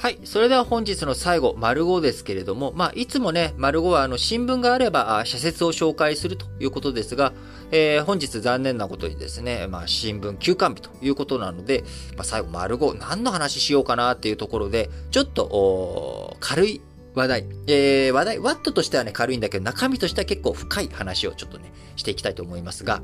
[0.00, 0.18] はい。
[0.24, 7.34] それでは本日の最後、丸5ですけれども、まあ、いつもね、丸5はあの、新聞があれば、社説を紹介するということですが、
[7.70, 11.84] えー、本日残念なことにですね、まあ、新聞休刊日ということなので、
[12.16, 16.80] まあ、最後、丸5、何の話しようかなっていうところで、ちょっと、軽い
[17.14, 17.44] 話題。
[17.66, 23.02] えー、話題、ワットとしてはね、軽いんだけど、中身としては結構深い話をちょっとね、していきたいと思いますが、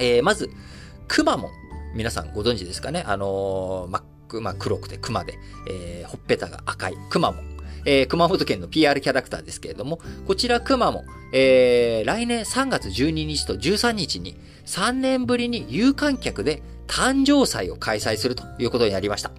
[0.00, 0.50] えー、まず、
[1.06, 1.50] くまモン。
[1.94, 3.02] 皆さんご存知ですかね？
[3.04, 4.04] あのー、ま
[4.40, 7.42] まあ、黒くて熊で、えー、ほっぺたが赤い熊も、
[7.84, 19.30] えー、熊本県の PR キャラクターですけれども、こちら熊も、えー、来年3月12日と13日に3年ぶりに有観客で誕生祭を開催するということになりました。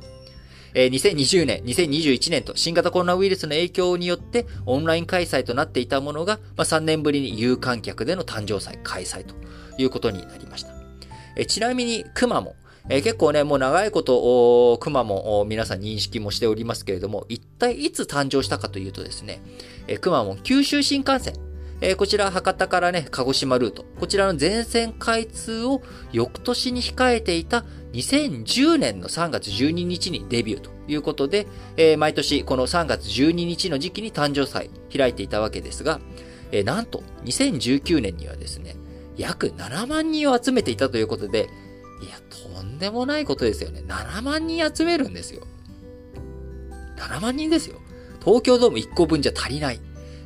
[0.73, 9.35] えー、2020年、2021年と新型コロナウイルスの影響によってオンライン開催となっていたものが、まあ、3年ぶりに有観客での誕生祭開催と
[9.77, 10.71] いうことになりました。
[11.35, 12.55] えー、ちなみに、熊も、
[12.89, 19.41] えー、結構ね、もう長いこと、熊も皆さん認識もしておりますけれども、一体いつ誕生したかというとですね、
[19.87, 21.35] えー、熊も九州新幹線、
[21.81, 35.99] えー、こちら博多からね、鹿児島ルート、こちらの全線開通を翌年に控えていた2010年の3月12日にデビューということで、えー、毎年この3月12日の時期に誕生祭開いていたわけですが、
[36.51, 38.75] えー、なんと2019年にはですね、
[39.17, 41.49] 約7万人を集めていたということで、
[42.01, 43.83] いや、とんでもないことですよね。
[43.87, 45.43] 7万人集めるんですよ。
[46.97, 47.77] 7万人ですよ。
[48.23, 49.79] 東京ドーム1個分じゃ足りない。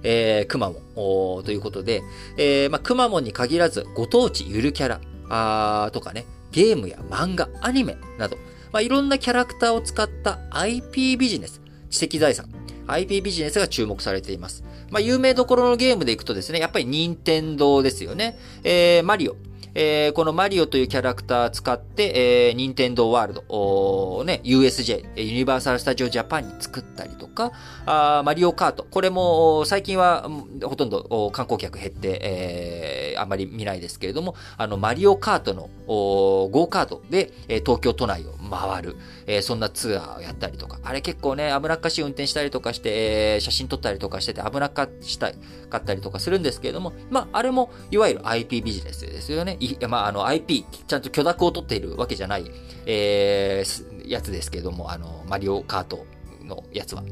[0.04, 2.04] えー、くまモンということで、
[2.38, 8.38] えー、まあ、くまモンに限らず、ご当地ゆるキャラあとかね、ゲームや漫画、アニメなど、
[8.72, 12.50] まあ、いろんなキャラクターを使った IP ビジネス、知的財産、
[12.88, 14.64] IP ビジネスが注目されています。
[14.92, 18.38] まあ、有名どころのゲームでいくとですね、やっぱり任天堂ですよね。
[18.64, 19.36] えー、マリオ、
[19.78, 27.52] えー、このマリオというキャラクター使って、えー、任天堂ワールド、ね、USJ、ユニバーサル・スタジオ・ジャパンに作ったりとか、
[27.86, 30.30] あマリオカート、これも最近は
[30.64, 38.96] ほとんど観光客減って、えー、あまり見ないですけれども、あの、マリオカートのゴーカートで、え東京都内を回る、
[39.28, 45.34] えー、そんなツアーをやったりとか、あれ結構ね、危なっかしい運転したりとかして、えー、写真撮ったりとかしてて危なっかした
[45.70, 49.58] かったりとかするんですけれども、まあ、あれも、いわゆる IP ビジネスですよね。
[49.66, 52.46] いまあ、あの、IP、ちゃんと許諾を取っているわけじゃない、
[52.86, 56.06] えー、やつですけれども、あの、マリオカート
[56.44, 57.04] のやつは。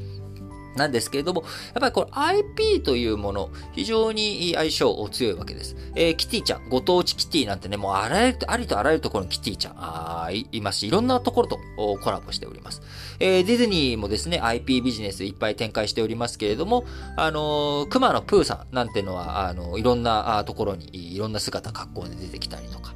[0.76, 5.76] なんですけれども、やっぱりこれ IP というもの、非常に相性強いわけです。
[5.94, 11.58] えー、キティちゃん、ご当地キティなんてね、もうあらゆる、ありとあらゆるところにキティちゃん、あいいますし、いろんなところと
[12.02, 12.82] コラボしております。
[13.20, 16.84] えー、ディズニーもですね、IP ビジネスいっぱい展開しておりますけれども、
[17.16, 22.94] あのー、熊野プーさんなんてのは、あのー、いろんなところに、いろんな姿、格好で出てきたりとか、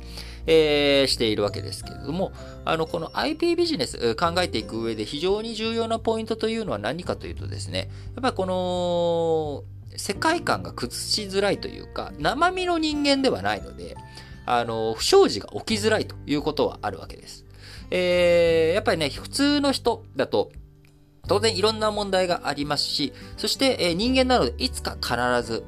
[0.50, 2.32] えー、しているわけですけれども、
[2.64, 9.64] あの、この IP ビジネス考えていく上で非常に重要なポイントというのは何かというとですね、やっぱりこの、
[9.98, 13.96] 世界観が崩しづらいというか、生身の人間ではないので、
[14.46, 17.44] あの、不祥事が起きづらいということはあるわけです。
[17.90, 20.50] えー、やっぱりね、普通の人だと、
[21.26, 25.14] 当然いろんな問題がありますし、そして、え、人間なのでいつか必
[25.46, 25.62] ず、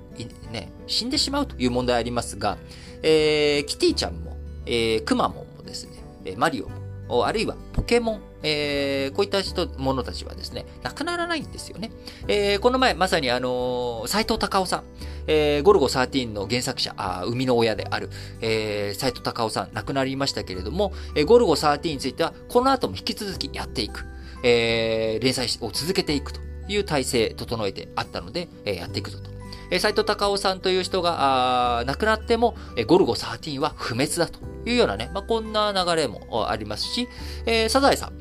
[0.50, 2.56] ね、死んでしまうという問題ありますが、
[3.02, 4.29] えー、キティちゃんも
[4.70, 6.68] えー、くまモンもですね、マリオ
[7.08, 11.90] も、あるいはポケモン、えー、こういった人、者たちはですね、なくならないんですよね。
[12.28, 14.84] えー、この前、まさにあのー、斎藤隆夫さん、
[15.26, 18.10] えー、ゴルゴ13の原作者、あ生みの親である、
[18.40, 24.04] えー、斎藤隆夫さん、亡くなりましたけれども、えー、ゴルゴ13については、この後も引き続きやっていく、
[24.44, 29.39] えー、連載を続けていくという体制整えてあったので、えー、やっていくぞと。
[29.70, 37.08] え斎藤隆夫さんという人が、亡くなっても、えゴルゴ13は不滅だというようなね、まあ、こんな流れもありますし、
[37.46, 38.12] えー、サザエさん。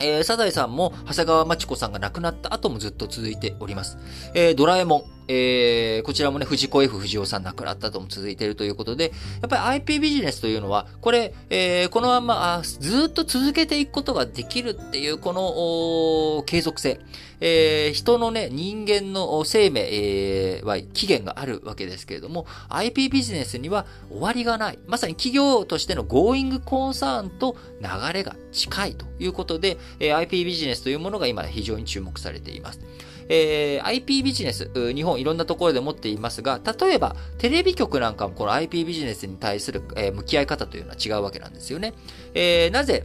[0.00, 3.98] えー、サザエさんも、長谷川町子さんが亡くなった後もずっと続いております。
[4.34, 5.13] えー、ドラえもん。
[5.28, 17.00] えー、こちらもね、藤子 F 藤尾さん亡くなったとも続いているということで、やっぱり IP ビジネスというのは、これ、えー、このままあずっと続けていくことができるっていう、この継続性、
[17.40, 24.78] えー、人のね、人間の生命、えー、は期限があるわけですけれども、IP ビジネスには終わりがない。
[24.86, 32.80] まさに企業としての Going コンサーンと流れが近いということで、えー、IP ビジネスというものが今非常に注目されています。
[33.28, 41.94] えー、IP ビジネス、日本いろんなところで持っていますが、例えば、テレビ局なんかもこの IP ビジネスに対する、えー、向き合い方というのは違うわけなんですよね。
[42.34, 43.04] えー、なぜ、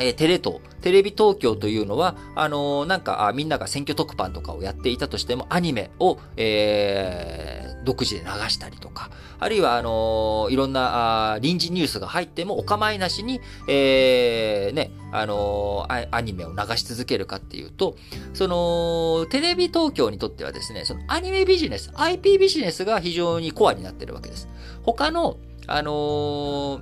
[0.00, 17.96] え、テレ東、テレビ東京というのは、あのー、なんか、みんなが選挙特番とかをやっていたとしても、アニメを、えー、独自で流したりとか、あるいは、あのー、いろんなあ臨時ニュースが入ってもお構いなしに、えー、ね、あのー、アニメを流し続けるかっていうと、
[18.32, 24.48] その、テレビ東京にとってはですね、そのアニメビジネス、IP ビジネスが非常にコアになってるわけです。
[24.84, 25.36] 他の、
[25.66, 26.81] あの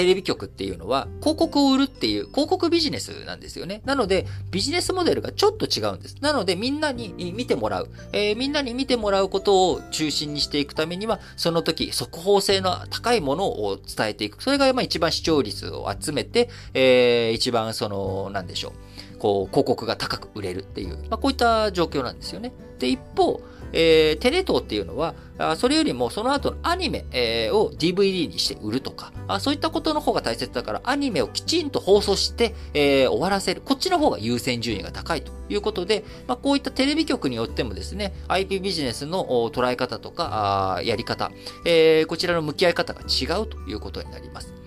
[0.00, 3.82] テレビ局っていうのは広告を売るっていう広告ビジネスなんですよね。
[3.84, 6.16] なので、ビジネスモデルがちょっと違うんです。
[6.22, 14.42] なので、みんなに見てもらう、えー、みんなに見てもらうことを中心にしていくためには、その時、速報性の高いものを伝えていく。
[14.42, 18.72] それがまあ一番視聴率を集めて、えー、一番その、なんでしょう。
[19.20, 22.52] こう、広告が高く売れるっていう、まあこういった状況なんですよね。
[22.80, 23.40] で、一方、
[23.72, 33.62] えー、テレ東っていうのは、あそれよりもその後のアニメ、え、を DVD にして売るとかあ、そういったことの方が大切だから、アニメをきちんと放送して、えー、終わらせる。
[33.64, 41.30] こっちの方が優先順位が高いということで、まあ、こういったテレビ局によってもですね、IP ビジネスの捉え方とか、あやり方、
[41.64, 44.59] えー、こちらの向き合い方が違うということになります。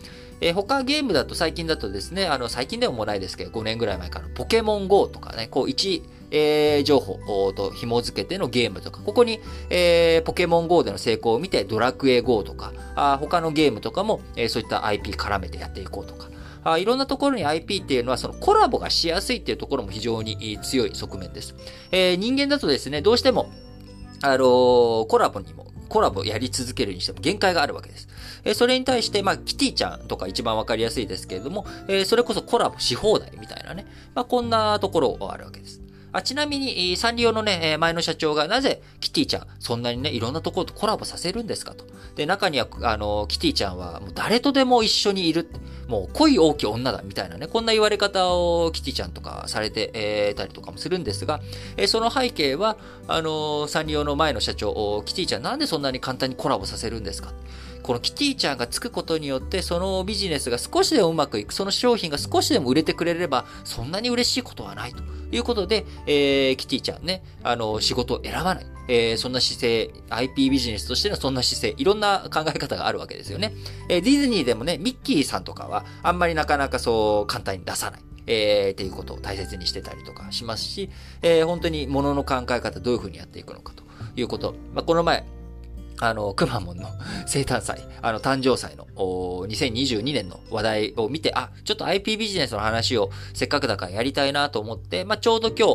[0.44, 16.28] えー、他ゲームだと最近だとですね、あの、最近でももないですけど、5年ぐらい前からポケモン GO とかね、こう1、えー、情報と紐付けてのゲームとか、ここに、えー、ポケモン GO での成功を見て、ドラクエ GO とか、あ他のゲームとかも、えー、そういった IP 絡めてやっていこうとか、
[16.66, 21.56] あいろんなところに IP っていうのはそのコラボがしやすいっていうところも非常に強い側面です。
[21.92, 23.50] えー、人間だとですね、どうしても、
[24.22, 28.08] あのー、コラボにも、コラボやり続けるにしても限界があるわけです。
[28.44, 33.86] え、それに対して、まあ、キティちゃんとか一番わかりやすいですけれども、え、それこそコラボし放題みたいなね、
[34.16, 35.83] まあ、こんなところあるわけです。
[36.14, 41.86] あちなみに、サンリオのね、前の社長がなぜキティちゃん、そんなにね、いろんなところとコラボさせるんですかと。
[42.16, 45.50] で、中には、あの、キティちゃんは、もう誰とでも一緒にいる。
[45.88, 51.42] もう恋大きい女だ、みたいなね、こんな言われ方をキティちゃんとかされて、えー、たりとかもするんですが、
[51.78, 52.78] えー、その背景は、
[53.08, 57.34] あの、サンリオの前の社長、キティちゃんなんでそんなに簡単にコラボさせるんですか
[57.84, 68.66] このキティちゃんがつくことによって、そのビジネスが少しでもうまくいく、その商品が少しでも売れてくれれば、そんなに嬉しいことはないということで、えー、キティちゃんね、あの、仕事を選ばない。
[68.88, 73.54] えー、そんな姿勢、IP ビジネスとしてのそんな姿勢、いろんな考え方があるわけですよね。
[73.90, 78.02] えー、ディズニーでもね、ミッキーさんとかは、あんまりなかなかそう簡単に出さない。
[78.26, 80.90] えー、っていうことを大切にしてたりとかしますし、
[81.22, 83.84] えー、本当に物の考え方どういうふうにやっていくのかと
[84.16, 84.56] いうこと。
[84.74, 85.26] まあ、この前、
[86.00, 86.90] あの、くまモンの
[87.26, 95.68] 生誕祭、あの、誕生祭の2022年の話題を見て、あ、ちょっと IP ビジネスの話をせっかくだからやりたいなと思って、まあ、ちょうど今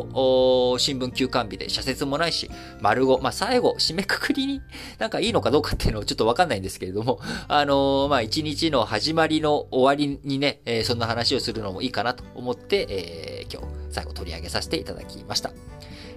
[0.77, 2.49] 日、新聞休刊日で社説もないし、
[2.81, 4.61] 丸5、まあ、最後、締めくくりに
[4.99, 15.51] なんかいいのかどうかっていうのをちょっとわかんないんですけれども、あのー、まあ、一日の始まりの終わりにね、えー、そんな話をするのもいいかなと思って、えー、今日、最後取り上げさせていただきました。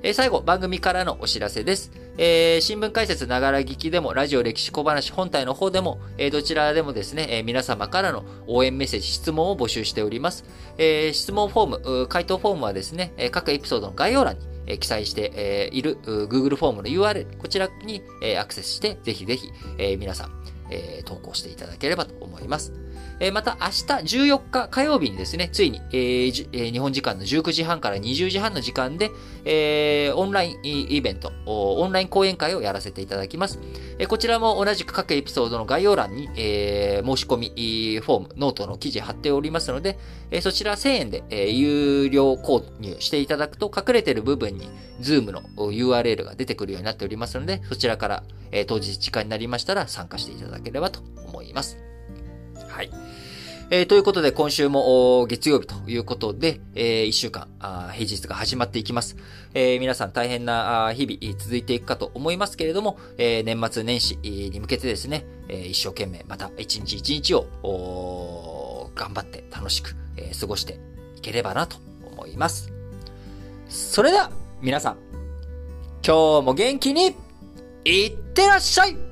[0.02, 2.01] え最後、番組からのお知らせです。
[2.18, 10.44] えー、新聞解説ながら聞きでも、ラジオ歴史小話本体の方でも、えー、どちらでもですね、えー、皆様からの応援メッセージ、質問を募集しております。
[10.76, 18.02] えー、質問フォーム、回答フォームはですね、各エピソードの概要欄にえ記載して、いる Google フォームの URL、こちらに、
[18.38, 20.30] アクセスして、ぜひぜひ、え皆さん、
[20.72, 22.72] え投稿していただければと思います。
[23.20, 29.12] えまた明日14日火曜日にですね、ついに、えー、日本時間の19時半から20時半の時間で、
[29.44, 33.60] えー、オンラインイベント、オンライン講演会をやらせていただきます。
[33.98, 39.98] えこちらも同じく各エピソードの概要欄に、えー、申し込みフォーム、ノートの記事貼っておりますので、
[40.32, 44.68] えそちら1000円で、え有料購入していただくと隠れている部分に
[45.00, 51.78] Zoom の URL が出てくるようになっておりますので、そちらから、え当日時間になりましたら参加していただければと思います。
[52.68, 52.90] はい。
[53.74, 59.16] えー、ということで、今週も月曜日ということで、えー、1週間あ、平日が始まっていきます。
[59.54, 70.78] えー、皆さん大変な日々続いていくかと思いますけれども、えー、年末年始に向けてですね、え、一生懸命また一日一日を頑張って楽しく、え、過ごして
[71.16, 71.78] いければなと
[72.12, 72.70] 思います。
[73.70, 74.96] それでは、皆さん、
[76.06, 77.14] 今日も元気に
[77.86, 79.11] いってらっしゃい